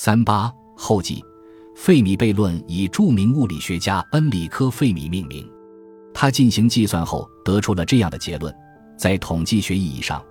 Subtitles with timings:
[0.00, 1.24] 三八后记，
[1.74, 5.44] 费米悖论以著名物理学家恩里科·费米命名。
[6.14, 8.54] 他进行计算后得出了这样的结论：
[8.96, 10.24] 在统计学意义上，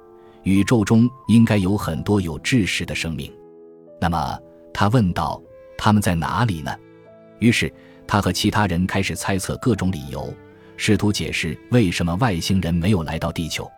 [0.44, 3.30] 宇宙中应该有很多有智识的生命。
[4.00, 4.40] 那么，
[4.74, 5.38] 他问道
[5.78, 6.74] ：“他们在哪里呢？”
[7.40, 7.70] 于是，
[8.08, 10.34] 他和其他人开始猜测各种理由，
[10.78, 13.70] 试图解释为什么外星人没有来到地球。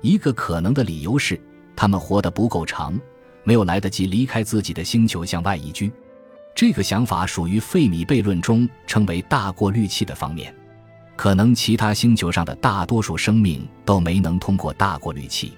[0.00, 1.38] 一个可能的理由是，
[1.76, 2.98] 他们活得不够长，
[3.46, 5.90] 没有来得及离开自己的星球向外移居。
[6.52, 10.52] 这个想法属于费米悖论中称为大过滤器的方面。
[11.14, 15.52] 可能其他星球上的大多数生命都没能通过大过滤器。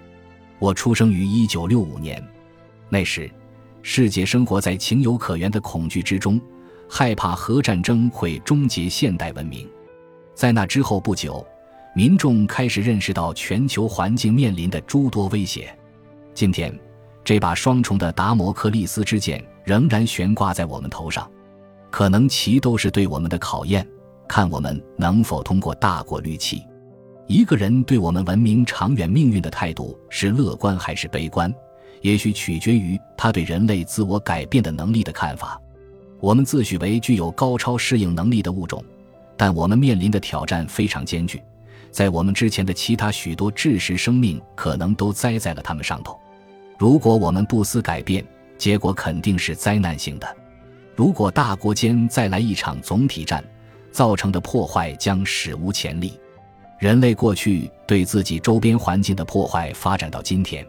[0.59, 2.23] 我出生于一九六五年，
[2.91, 3.31] 那时，
[3.81, 6.39] 世界生活在情有可原的恐惧之中，
[6.91, 9.67] 害怕核战争会终结现代文明。
[10.35, 11.45] 在那之后不久，
[11.95, 15.77] 民众开始认识到全球环境面临的诸多威胁。
[16.35, 16.73] 今天，
[17.29, 21.31] 这把双重的达摩克利斯之剑仍然悬挂在我们头上，
[21.91, 23.87] 可能其都是对我们的考验。
[24.27, 26.63] 看我们能否通过大过滤器。
[27.27, 31.55] 一个人对我们文明长远命运的态度是乐观还是悲观，
[32.01, 35.61] 也许取决于他对人类自我改变的能力的看法。
[36.21, 38.83] 我们自诩为具有高超适应能力的物种，
[39.37, 41.43] 但我们面临的挑战非常艰巨。
[41.91, 46.19] 在我们之前的其他许多智识生命可能都栽在了他们上头。
[46.79, 48.25] 如果我们不思改变，
[48.57, 50.37] 结果肯定是灾难性的。
[50.95, 53.45] 如果大国间再来一场总体战，
[53.91, 56.19] 造成的破坏将史无前例。
[56.79, 60.65] 人类过去对自己周边环境的破坏发展到今天，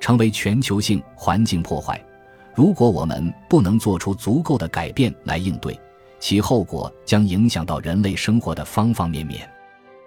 [0.00, 2.04] 成为全球性环境破坏。
[2.52, 5.78] 如果我们不能做出足够的改变来应对，
[6.18, 9.48] 其后果将影响到人类生活的方方面面。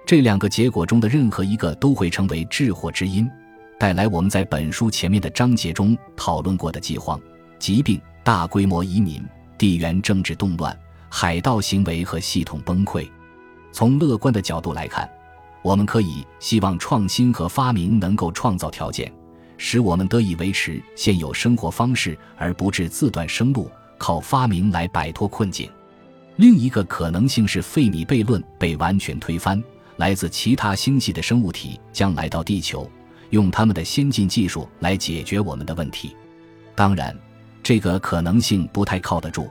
[0.05, 3.29] 这两个结果中的任何一个都会成为致祸之因，
[3.79, 7.17] 带来我们在本书前面的章节中讨论过的饥荒、
[7.57, 9.25] 疾病、大规模移民、
[9.57, 10.77] 地缘政治动乱。
[11.11, 13.09] 海盗行为和系统崩溃。
[13.71, 15.09] 从乐观的角度来看，
[15.63, 19.11] 我们可以希望创新和发明能够创造条件，
[19.57, 25.67] 使我们得以维持现有生活方式，而不致自断生路，靠发明来摆脱困境。
[26.35, 29.63] 另一个可能性是费米悖论被完全推翻，
[29.95, 32.87] 来自其他星系的生物体将来到地球，
[33.29, 36.15] 用他们的先进技术来解决我们的问题。
[36.75, 37.15] 当然，
[37.61, 39.49] 这个可能性不太靠得住。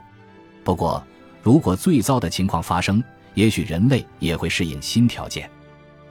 [0.63, 1.03] 不过，
[1.41, 3.03] 如果最糟的情况发生，
[3.33, 5.49] 也许人类也会适应新条件。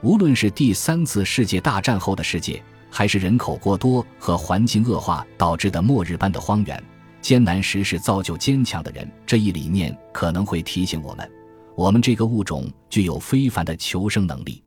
[0.01, 6.83] 无论是第三次世界大战后的世界，还是人口过多和环境恶化导致的末日般的荒原，
[7.21, 9.11] 艰难时是造就坚强的人。
[9.27, 11.31] 这一理念可能会提醒我们：
[11.75, 14.63] 我们这个物种具有非凡的求生能力。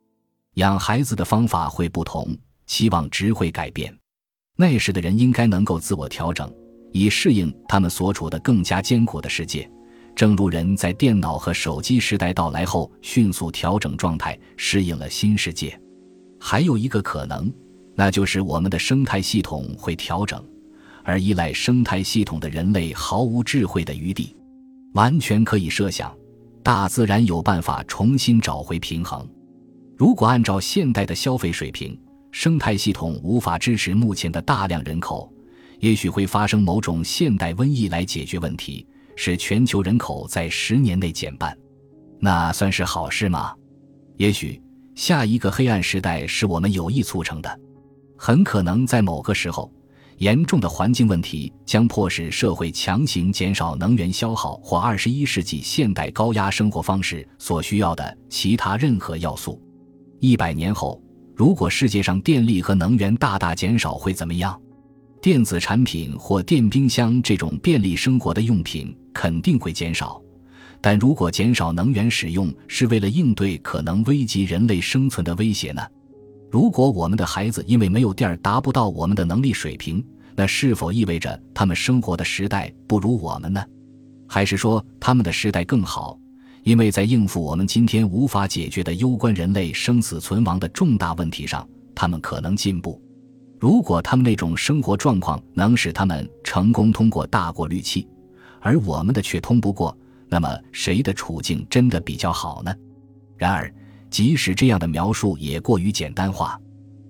[0.55, 2.37] 养孩子的方法会不同，
[2.71, 3.93] 希望只会改变。
[4.55, 6.49] 那时的人应该能够自我调整，
[6.93, 9.69] 以适应他们所处的更加艰苦的世界。
[10.15, 15.77] 正如人在电脑和手机时代到来后迅速调整状态，适应了新世界。
[16.39, 17.53] 还有一个可能，
[17.93, 20.41] 那就是我们的生态系统会调整，
[21.03, 24.33] 而依赖生态系统的人类毫无智慧的余地。
[24.93, 26.15] 完全可以设想，
[26.63, 29.27] 大自然有办法重新找回平衡。
[29.97, 31.99] 如果按照现代的消费水平，
[32.31, 35.31] 生态系统无法支持目前的大量人口，
[35.79, 38.87] 也许会发生某种现代瘟疫来解决问题。
[39.17, 41.55] 使全球人口在十年内减半，
[42.19, 43.53] 那算是好事吗？
[44.17, 44.59] 也许
[44.95, 47.59] 下一个黑暗时代是我们有意促成的。
[48.17, 49.71] 很可能在某个时候，
[50.17, 59.61] 严重的环境问题将迫使社会强行减少能源消耗，或二十一世纪现代高压生活方式所需要的其他任何要素。
[60.19, 60.99] 一百年后，
[61.35, 64.59] 如果世界上电力和能源大大减少，会怎么样？
[65.21, 70.21] 电子产品或电冰箱这种便利生活的用品肯定会减少，
[70.81, 75.81] 但如果减少能源使用是为了应对可能危及人类生存的威胁呢？
[76.49, 80.03] 如果我们的孩子因为没有电儿达不到我们的能力水平，
[80.35, 83.63] 那是否意味着他们生活的时代不如我们呢？
[84.27, 86.17] 还是说他们的时代更好，
[86.63, 93.01] 因为在应付我们今天无法解决的攸关人类生死存亡的重大问题上，他们可能进步？
[93.59, 98.07] 如果他们那种生活状况能使他们成功通过大过滤器，
[98.59, 99.95] 而我们的却通不过，
[100.27, 102.73] 那么谁的处境真的比较好呢？
[103.37, 103.73] 然而，
[104.09, 106.59] 即使这样的描述也过于简单化。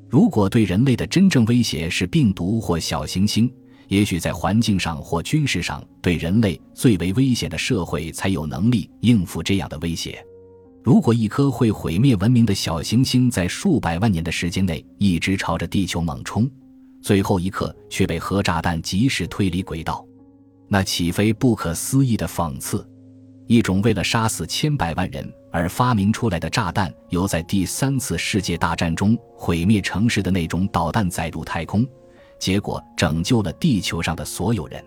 [0.10, 3.52] 如果对人类的真正威胁是病毒或小行星，
[3.92, 10.26] 也许在环境上或军事上对人类最为危险的社会才有能力应付这样的威胁。
[10.82, 16.50] 如果一颗会毁灭文明的小行星在数百万年的时间内一直朝着地球猛冲，
[17.02, 20.06] 最后一刻却被核炸弹及时推离轨道，
[20.70, 22.88] 那岂非不可思议的讽刺？
[23.46, 31.86] 一种为了杀死千百万人而发明出来的炸弹，由在第三次世界大战中毁灭城市的那种导弹载入太空，
[32.42, 34.84] 结果拯救了地球上的所有人。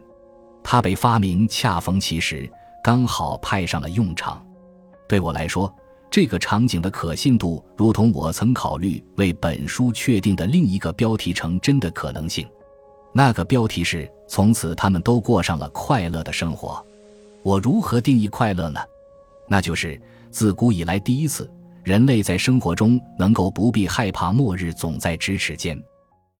[0.62, 2.50] 它被发明恰逢其时，
[2.82, 4.44] 刚好派上了用场。
[5.06, 5.72] 对我来说，
[6.10, 12.44] 这个场景的可信度，如同我曾考虑为本书确定的另一个标题成真的可能性。
[13.12, 16.84] 那个标题是：从此他们都过上了快乐的生活。
[17.44, 18.80] 我如何定义快乐呢？
[19.46, 21.48] 那就是自古以来第一次，
[21.84, 25.80] 人类在生活中能够不必害怕末日总在咫尺间。